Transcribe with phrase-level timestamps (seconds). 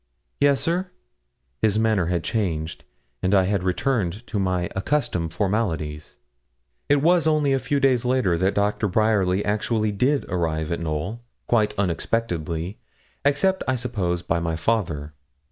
[0.39, 0.89] 'Yes, sir.'
[1.61, 2.83] His manner had changed,
[3.21, 6.17] and I had returned to my accustomed formalities.
[6.89, 8.87] It was only a few days later that Dr.
[8.87, 12.79] Bryerly actually did arrive at Knowl, quite unexpectedly,
[13.23, 15.13] except, I suppose, by my father.